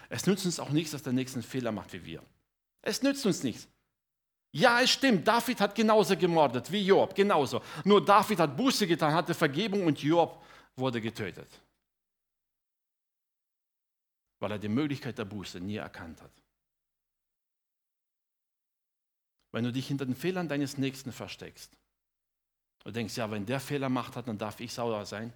[0.10, 2.22] Es nützt uns auch nichts, dass der Nächste einen Fehler macht wie wir.
[2.82, 3.70] Es nützt uns nichts.
[4.56, 7.62] Ja, es stimmt, David hat genauso gemordet wie Job, genauso.
[7.84, 10.42] Nur David hat Buße getan, hatte Vergebung und Job
[10.78, 11.50] wurde getötet.
[14.40, 16.32] Weil er die Möglichkeit der Buße nie erkannt hat.
[19.52, 21.76] Wenn du dich hinter den Fehlern deines Nächsten versteckst
[22.86, 25.34] und denkst, ja, wenn der Fehler macht hat, dann darf ich sauer sein,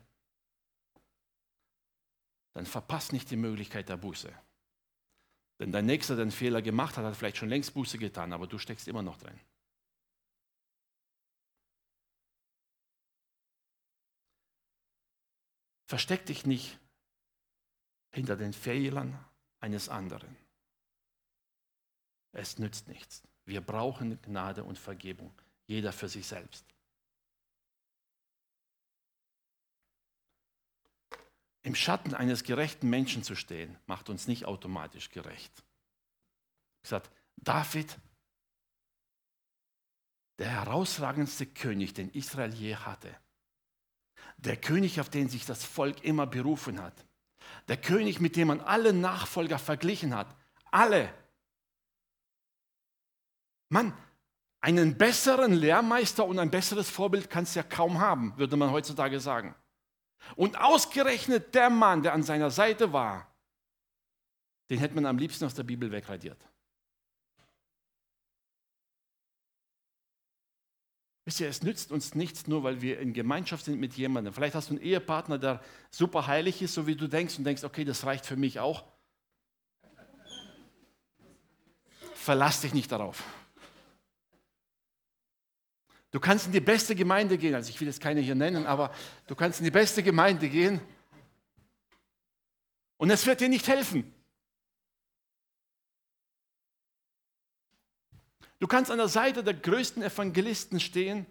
[2.54, 4.34] dann verpasst nicht die Möglichkeit der Buße.
[5.60, 8.48] Denn dein Nächster, der einen Fehler gemacht hat, hat vielleicht schon längst Buße getan, aber
[8.48, 9.40] du steckst immer noch drin.
[15.86, 16.80] Versteck dich nicht
[18.12, 19.20] hinter den Fehlern
[19.60, 20.38] eines anderen.
[22.32, 23.24] Es nützt nichts.
[23.46, 25.34] Wir brauchen Gnade und Vergebung,
[25.66, 26.69] jeder für sich selbst.
[31.62, 35.52] Im Schatten eines gerechten Menschen zu stehen, macht uns nicht automatisch gerecht.
[36.84, 37.98] Ich sage, David,
[40.38, 43.14] der herausragendste König, den Israel je hatte,
[44.38, 47.06] der König, auf den sich das Volk immer berufen hat,
[47.68, 50.34] der König, mit dem man alle Nachfolger verglichen hat,
[50.72, 51.14] alle.
[53.70, 53.94] Mann,
[54.62, 59.20] einen besseren Lehrmeister und ein besseres Vorbild kannst du ja kaum haben, würde man heutzutage
[59.20, 59.56] sagen.
[60.36, 63.28] Und ausgerechnet der Mann, der an seiner Seite war,
[64.70, 66.38] den hätte man am liebsten aus der Bibel wegradiert.
[71.26, 74.34] Wisst ihr, es nützt uns nichts, nur weil wir in Gemeinschaft sind mit jemandem.
[74.34, 77.64] Vielleicht hast du einen Ehepartner, der super heilig ist, so wie du denkst, und denkst,
[77.64, 78.84] okay, das reicht für mich auch.
[82.16, 83.24] Verlass dich nicht darauf.
[86.12, 88.94] Du kannst in die beste Gemeinde gehen, also ich will jetzt keine hier nennen, aber
[89.28, 90.82] du kannst in die beste Gemeinde gehen
[92.98, 94.12] und es wird dir nicht helfen.
[98.60, 101.26] Du kannst an der Seite der größten Evangelisten stehen,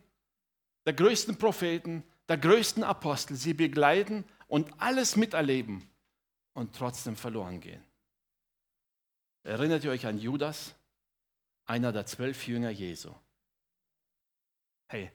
[0.87, 5.89] der größten Propheten, der größten Apostel, sie begleiten und alles miterleben
[6.55, 7.83] und trotzdem verloren gehen.
[9.43, 10.75] Erinnert ihr euch an Judas,
[11.67, 13.13] einer der zwölf Jünger Jesu?
[14.89, 15.11] Hey,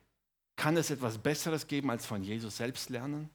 [0.56, 3.30] kann es etwas Besseres geben, als von Jesus selbst lernen?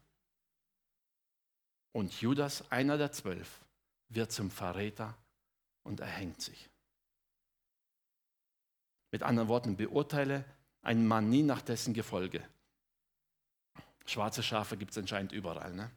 [1.93, 3.61] Und Judas, einer der zwölf,
[4.09, 5.17] wird zum Verräter
[5.83, 6.71] und erhängt sich.
[9.11, 10.45] Mit anderen Worten, beurteile
[10.83, 12.47] einen Mann nie nach dessen Gefolge.
[14.07, 15.75] Schwarze Schafe gibt es anscheinend überall.
[15.75, 15.91] Ne?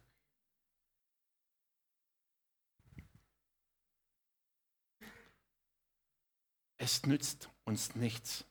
[6.78, 8.44] Es nützt uns nichts,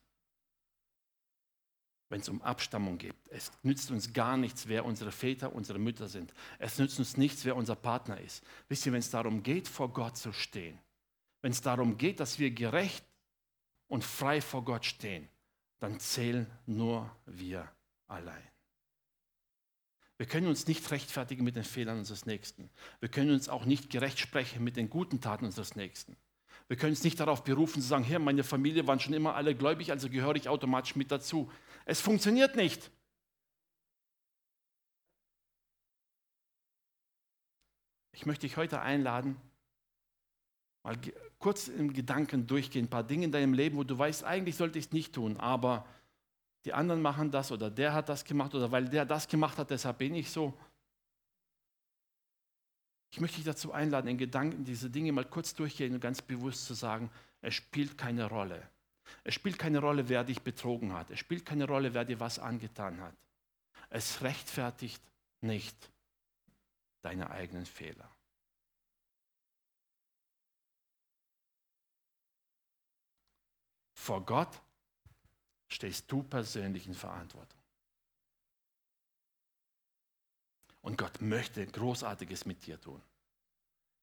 [2.12, 3.15] wenn es um Abstammung geht.
[3.30, 6.34] Es nützt uns gar nichts, wer unsere Väter, unsere Mütter sind.
[6.60, 8.43] Es nützt uns nichts, wer unser Partner ist.
[8.67, 10.78] Wisst ihr, wenn es darum geht, vor Gott zu stehen,
[11.41, 13.06] wenn es darum geht, dass wir gerecht
[13.88, 15.30] und frei vor Gott stehen,
[15.80, 17.71] dann zählen nur wir
[18.08, 18.43] allein.
[20.17, 22.69] Wir können uns nicht rechtfertigen mit den Fehlern unseres Nächsten.
[23.00, 26.17] Wir können uns auch nicht gerecht sprechen mit den guten Taten unseres Nächsten.
[26.71, 29.53] Wir können uns nicht darauf berufen zu sagen, Herr, meine Familie waren schon immer alle
[29.53, 31.51] gläubig, also gehöre ich automatisch mit dazu.
[31.84, 32.89] Es funktioniert nicht.
[38.13, 39.36] Ich möchte dich heute einladen,
[40.84, 40.97] mal
[41.39, 44.79] kurz im Gedanken durchgehen, ein paar Dinge in deinem Leben, wo du weißt, eigentlich sollte
[44.79, 45.86] ich es nicht tun, aber
[46.63, 49.71] die anderen machen das oder der hat das gemacht oder weil der das gemacht hat,
[49.71, 50.57] deshalb bin ich so.
[53.12, 56.65] Ich möchte dich dazu einladen, in Gedanken diese Dinge mal kurz durchgehen und ganz bewusst
[56.65, 58.69] zu sagen, es spielt keine Rolle.
[59.24, 61.12] Es spielt keine Rolle, wer dich betrogen hat.
[61.12, 63.13] Es spielt keine Rolle, wer dir was angetan hat.
[63.89, 65.04] Es rechtfertigt
[65.41, 65.76] nicht
[67.02, 68.10] deine eigenen Fehler.
[73.93, 74.62] Vor Gott
[75.67, 77.61] stehst du persönlich in Verantwortung.
[80.81, 83.01] Und Gott möchte Großartiges mit dir tun.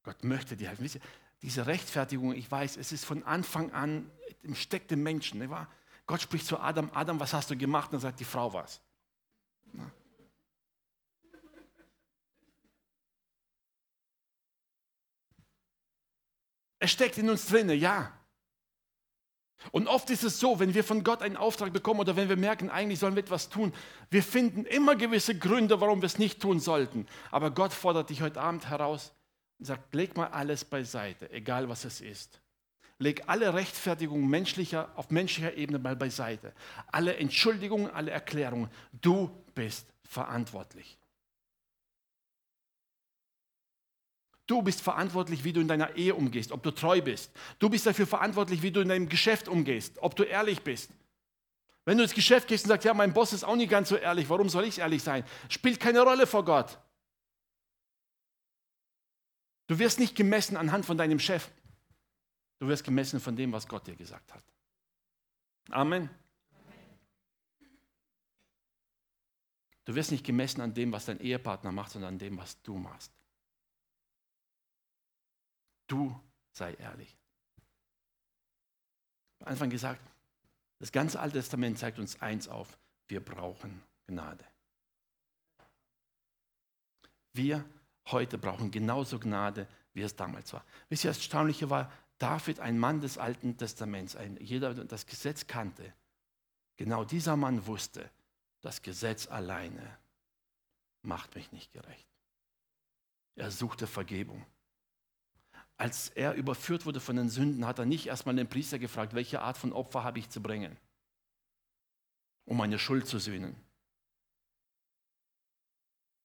[0.03, 1.01] Gott möchte dir helfen.
[1.43, 4.11] Diese Rechtfertigung, ich weiß, es ist von Anfang an
[4.43, 5.41] im Steck dem Menschen.
[5.41, 5.69] Nicht wahr?
[6.07, 7.89] Gott spricht zu Adam, Adam, was hast du gemacht?
[7.89, 8.81] Und dann sagt die Frau was.
[16.79, 18.18] Es steckt in uns drinne, ja.
[19.73, 22.37] Und oft ist es so, wenn wir von Gott einen Auftrag bekommen oder wenn wir
[22.37, 23.73] merken, eigentlich sollen wir etwas tun,
[24.11, 27.07] wir finden immer gewisse Gründe, warum wir es nicht tun sollten.
[27.31, 29.13] Aber Gott fordert dich heute Abend heraus
[29.59, 32.41] und sagt, leg mal alles beiseite, egal was es ist.
[33.01, 36.53] Leg alle Rechtfertigungen menschlicher, auf menschlicher Ebene mal beiseite.
[36.91, 38.71] Alle Entschuldigungen, alle Erklärungen.
[38.93, 40.99] Du bist verantwortlich.
[44.49, 47.31] Du bist verantwortlich, wie du in deiner Ehe umgehst, ob du treu bist.
[47.59, 50.91] Du bist dafür verantwortlich, wie du in deinem Geschäft umgehst, ob du ehrlich bist.
[51.85, 53.97] Wenn du ins Geschäft gehst und sagst, ja, mein Boss ist auch nicht ganz so
[53.97, 55.23] ehrlich, warum soll ich ehrlich sein?
[55.51, 56.79] Spielt keine Rolle vor Gott.
[59.67, 61.51] Du wirst nicht gemessen anhand von deinem Chef.
[62.59, 64.43] Du wirst gemessen von dem, was Gott dir gesagt hat.
[65.69, 66.09] Amen.
[69.85, 72.79] Du wirst nicht gemessen an dem, was dein Ehepartner macht, sondern an dem, was du
[72.79, 73.18] machst.
[75.89, 76.15] Du
[76.53, 77.17] sei ehrlich.
[79.41, 80.01] Am Anfang gesagt,
[80.79, 84.45] das ganze Alte Testament zeigt uns eins auf, wir brauchen Gnade.
[87.33, 87.65] Wir
[88.11, 90.65] heute brauchen genauso Gnade, wie es damals war.
[90.89, 95.47] Wisst ihr, das Erstaunliche war, David, ein Mann des Alten Testaments, ein, jeder das Gesetz
[95.47, 95.95] kannte,
[96.77, 98.11] genau dieser Mann wusste,
[98.61, 99.99] das Gesetz alleine
[101.03, 102.09] macht mich nicht gerecht.
[103.37, 104.45] Er suchte Vergebung
[105.79, 109.41] als er überführt wurde von den Sünden, hat er nicht erstmal den Priester gefragt, welche
[109.41, 110.77] Art von Opfer habe ich zu bringen,
[112.45, 113.55] um meine Schuld zu sühnen.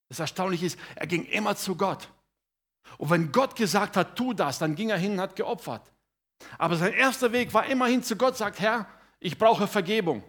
[0.09, 2.09] Das Erstaunliche ist, er ging immer zu Gott.
[2.97, 5.91] Und wenn Gott gesagt hat, tu das, dann ging er hin und hat geopfert.
[6.57, 8.87] Aber sein erster Weg war immerhin zu Gott, sagt, Herr,
[9.19, 10.23] ich brauche Vergebung.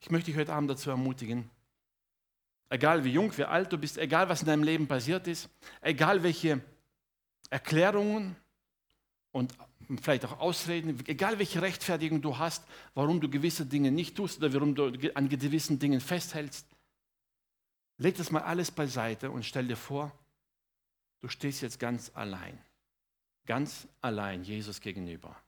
[0.00, 1.50] Ich möchte dich heute Abend dazu ermutigen,
[2.74, 5.48] egal wie jung, wie alt du bist, egal was in deinem Leben passiert ist,
[5.80, 6.60] egal welche
[7.48, 8.34] Erklärungen
[9.30, 9.54] und
[10.02, 14.52] vielleicht auch Ausreden, egal welche Rechtfertigung du hast, warum du gewisse Dinge nicht tust oder
[14.52, 16.66] warum du an gewissen Dingen festhältst,
[17.98, 20.10] leg das mal alles beiseite und stell dir vor,
[21.20, 22.58] du stehst jetzt ganz allein,
[23.46, 25.40] ganz allein Jesus gegenüber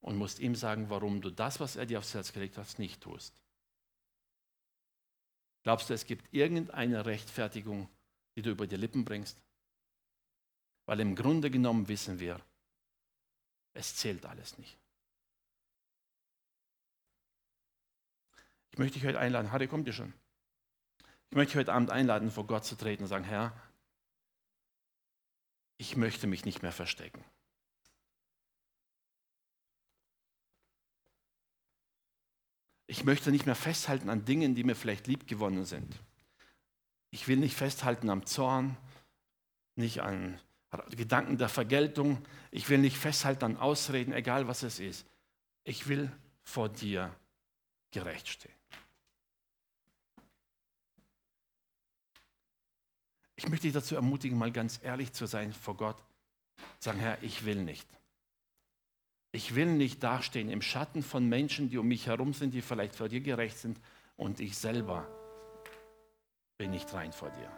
[0.00, 3.02] und musst ihm sagen, warum du das, was er dir aufs Herz gelegt hat, nicht
[3.02, 3.34] tust.
[5.62, 7.88] Glaubst du, es gibt irgendeine Rechtfertigung,
[8.36, 9.40] die du über die Lippen bringst?
[10.86, 12.40] Weil im Grunde genommen wissen wir,
[13.74, 14.78] es zählt alles nicht.
[18.72, 20.12] Ich möchte dich heute einladen, Harry, kommt ihr schon?
[21.30, 23.54] Ich möchte dich heute Abend einladen, vor Gott zu treten und sagen, Herr,
[25.76, 27.24] ich möchte mich nicht mehr verstecken.
[32.90, 35.94] Ich möchte nicht mehr festhalten an Dingen, die mir vielleicht lieb gewonnen sind.
[37.12, 38.76] Ich will nicht festhalten am Zorn,
[39.76, 40.40] nicht an
[40.90, 42.20] Gedanken der Vergeltung.
[42.50, 45.06] Ich will nicht festhalten an Ausreden, egal was es ist.
[45.62, 46.10] Ich will
[46.42, 47.14] vor dir
[47.92, 48.54] gerecht stehen.
[53.36, 56.02] Ich möchte dich dazu ermutigen, mal ganz ehrlich zu sein vor Gott.
[56.80, 57.86] Sagen, Herr, ich will nicht.
[59.32, 62.96] Ich will nicht dastehen im Schatten von Menschen, die um mich herum sind, die vielleicht
[62.96, 63.80] vor dir gerecht sind
[64.16, 65.06] und ich selber
[66.58, 67.48] bin nicht rein vor dir.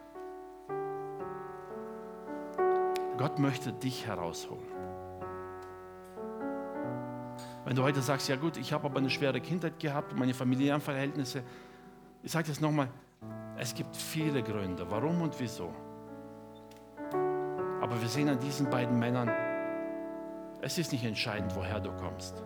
[3.17, 4.67] Gott möchte dich herausholen.
[7.65, 10.81] Wenn du heute sagst, ja gut, ich habe aber eine schwere Kindheit gehabt meine familiären
[10.81, 11.43] Verhältnisse,
[12.21, 12.87] ich sage das nochmal,
[13.57, 15.73] es gibt viele Gründe, warum und wieso.
[17.81, 19.29] Aber wir sehen an diesen beiden Männern,
[20.63, 22.41] es ist nicht entscheidend, woher du kommst.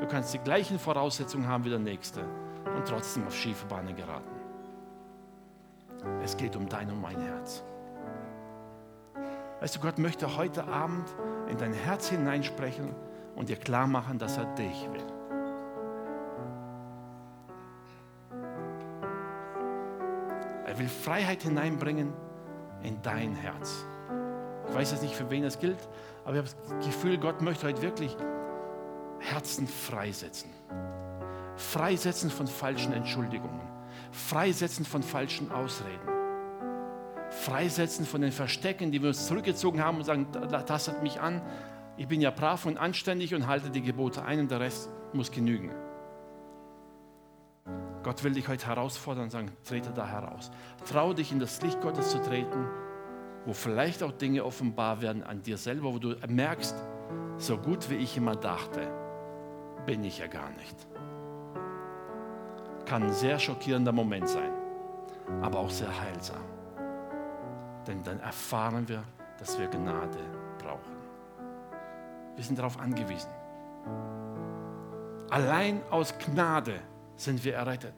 [0.00, 2.22] Du kannst die gleichen Voraussetzungen haben wie der Nächste
[2.74, 4.30] und trotzdem auf schiefe Bahnen geraten.
[6.24, 7.62] Es geht um dein und mein Herz.
[9.60, 11.06] Weißt du, Gott möchte heute Abend
[11.48, 12.94] in dein Herz hineinsprechen
[13.36, 15.06] und dir klar machen, dass er dich will.
[20.66, 22.14] Er will Freiheit hineinbringen
[22.82, 23.84] in dein Herz.
[24.68, 25.88] Ich weiß jetzt nicht, für wen das gilt,
[26.24, 26.48] aber ich habe
[26.78, 28.16] das Gefühl, Gott möchte heute wirklich
[29.18, 30.50] Herzen freisetzen.
[31.56, 33.60] Freisetzen von falschen Entschuldigungen.
[34.10, 36.08] Freisetzen von falschen Ausreden.
[37.30, 41.40] Freisetzen von den Verstecken, die wir uns zurückgezogen haben und sagen, das hat mich an.
[41.96, 45.30] Ich bin ja brav und anständig und halte die Gebote ein und der Rest muss
[45.30, 45.70] genügen.
[48.02, 50.50] Gott will dich heute herausfordern und sagen, trete da heraus.
[50.90, 52.66] Trau dich in das Licht Gottes zu treten,
[53.44, 56.74] wo vielleicht auch Dinge offenbar werden an dir selber, wo du merkst,
[57.38, 58.86] so gut wie ich immer dachte,
[59.86, 60.76] bin ich ja gar nicht.
[62.86, 64.52] Kann ein sehr schockierender Moment sein,
[65.40, 66.42] aber auch sehr heilsam.
[67.86, 69.02] Denn dann erfahren wir,
[69.38, 70.18] dass wir Gnade
[70.58, 70.92] brauchen.
[72.36, 73.30] Wir sind darauf angewiesen.
[75.30, 76.74] Allein aus Gnade
[77.16, 77.94] sind wir errettet.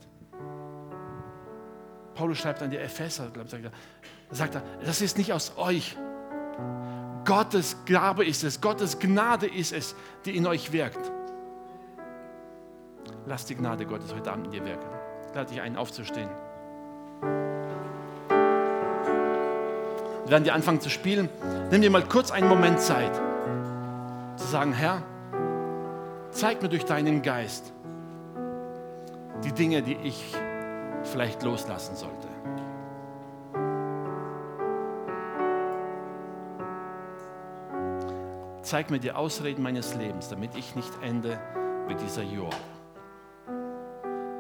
[2.15, 5.97] Paulus schreibt an die Epheser, glaube ich, sagt er, das ist nicht aus euch.
[7.25, 9.95] Gottes Gabe ist es, Gottes Gnade ist es,
[10.25, 11.11] die in euch wirkt.
[13.27, 14.87] Lass die Gnade Gottes heute Abend in dir wirken.
[15.35, 16.29] Lade dich ein, aufzustehen.
[20.25, 21.29] Wir werden anfangen zu spielen.
[21.71, 23.15] Nimm dir mal kurz einen Moment Zeit,
[24.37, 25.03] zu sagen, Herr,
[26.31, 27.73] zeig mir durch deinen Geist
[29.43, 30.35] die Dinge, die ich
[31.05, 32.29] vielleicht loslassen sollte.
[38.63, 41.39] Zeig mir die Ausreden meines Lebens, damit ich nicht ende
[41.87, 42.55] wie dieser Job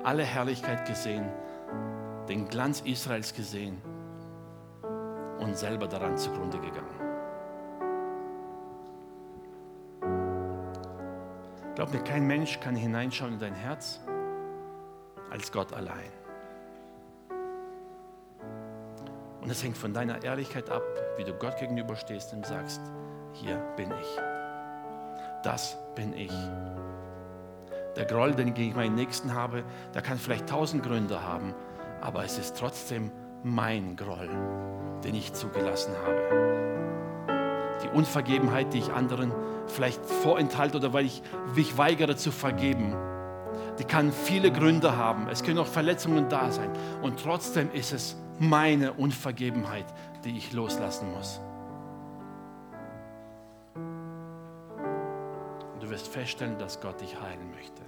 [0.04, 1.24] alle Herrlichkeit gesehen,
[2.28, 3.80] den Glanz Israels gesehen
[5.38, 7.00] und selber daran zugrunde gegangen.
[11.74, 14.00] Glaub mir, kein Mensch kann hineinschauen in dein Herz
[15.30, 16.23] als Gott allein.
[19.44, 20.82] Und es hängt von deiner Ehrlichkeit ab,
[21.18, 22.80] wie du Gott gegenüberstehst und sagst,
[23.34, 24.20] hier bin ich.
[25.42, 26.32] Das bin ich.
[27.94, 29.62] Der Groll, den ich gegen meinen Nächsten habe,
[29.94, 31.54] der kann vielleicht tausend Gründe haben,
[32.00, 34.30] aber es ist trotzdem mein Groll,
[35.04, 37.76] den ich zugelassen habe.
[37.84, 39.30] Die Unvergebenheit, die ich anderen
[39.66, 41.22] vielleicht vorenthalte oder weil ich
[41.54, 42.96] mich weigere zu vergeben,
[43.78, 45.28] die kann viele Gründe haben.
[45.28, 46.70] Es können auch Verletzungen da sein.
[47.02, 49.86] Und trotzdem ist es meine Unvergebenheit,
[50.24, 51.40] die ich loslassen muss.
[55.94, 57.82] wirst feststellen, dass Gott dich heilen möchte.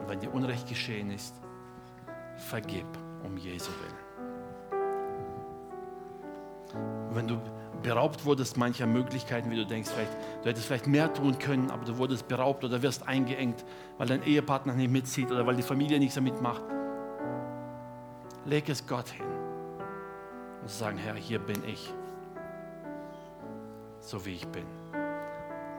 [0.00, 1.36] Und wenn dir Unrecht geschehen ist,
[2.36, 2.86] vergib
[3.22, 3.99] um Jesu Willen.
[7.12, 7.38] Wenn du
[7.82, 10.12] beraubt wurdest mancher Möglichkeiten, wie du denkst, vielleicht,
[10.42, 13.64] du hättest vielleicht mehr tun können, aber du wurdest beraubt oder wirst eingeengt,
[13.98, 16.62] weil dein Ehepartner nicht mitzieht oder weil die Familie nichts damit macht.
[18.44, 19.26] Leg es Gott hin
[20.62, 21.92] und sagen, Herr, hier bin ich,
[24.00, 24.66] so wie ich bin.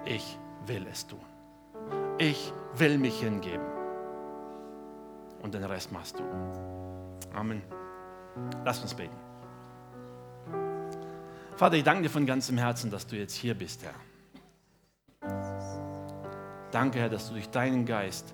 [0.06, 1.20] Ich will es tun.
[2.18, 3.66] Ich will mich hingeben.
[5.42, 6.24] Und den Rest machst du.
[7.34, 7.62] Amen.
[8.64, 9.16] Lass uns beten.
[11.62, 13.94] Vater, ich danke dir von ganzem Herzen, dass du jetzt hier bist, Herr.
[16.72, 18.34] Danke, Herr, dass du durch deinen Geist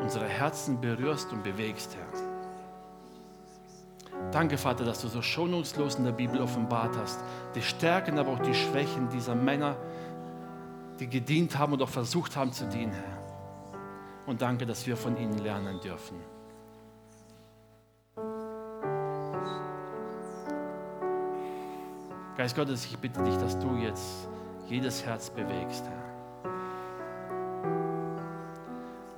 [0.00, 2.08] unsere Herzen berührst und bewegst, Herr.
[4.32, 7.20] Danke, Vater, dass du so schonungslos in der Bibel offenbart hast,
[7.54, 9.76] die Stärken, aber auch die Schwächen dieser Männer,
[10.98, 13.18] die gedient haben und auch versucht haben zu dienen, Herr.
[14.24, 16.16] Und danke, dass wir von ihnen lernen dürfen.
[22.36, 24.28] Geist Gottes, ich bitte dich, dass du jetzt
[24.68, 26.50] jedes Herz bewegst, Herr.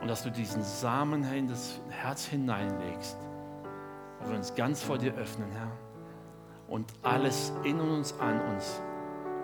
[0.01, 3.19] Und dass du diesen Samen, in das Herz hineinlegst.
[4.21, 5.73] Und wir uns ganz vor dir öffnen, Herr.
[6.69, 8.81] Und alles in uns, an uns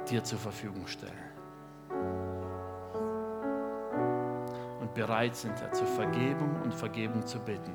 [0.08, 1.34] dir zur Verfügung stellen.
[4.94, 7.72] bereit sind, Herr, zur Vergebung und Vergebung zu bitten.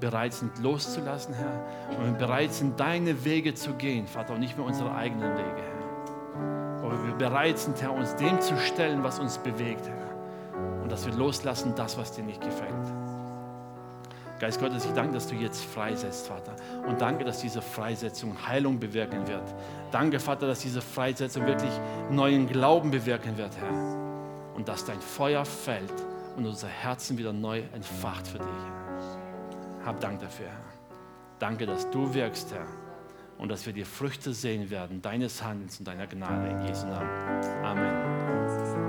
[0.00, 1.98] Bereit sind, loszulassen, Herr.
[1.98, 6.84] Und bereit sind, deine Wege zu gehen, Vater, und nicht mehr unsere eigenen Wege, Herr.
[6.84, 10.82] aber wir bereit sind, Herr, uns dem zu stellen, was uns bewegt, Herr.
[10.82, 12.72] Und dass wir loslassen, das, was dir nicht gefällt.
[14.38, 16.54] Geist Gottes, ich danke, dass du jetzt freisetzt, Vater.
[16.86, 19.42] Und danke, dass diese Freisetzung Heilung bewirken wird.
[19.90, 21.72] Danke, Vater, dass diese Freisetzung wirklich
[22.10, 24.54] neuen Glauben bewirken wird, Herr.
[24.54, 25.92] Und dass dein Feuer fällt
[26.36, 28.77] und unser Herzen wieder neu entfacht für dich, Herr.
[29.88, 30.60] Hab Dank dafür, Herr.
[31.38, 32.66] Danke, dass du wirkst, Herr.
[33.38, 37.64] Und dass wir die Früchte sehen werden, deines Handelns und deiner Gnade in Jesu Namen.
[37.64, 38.87] Amen.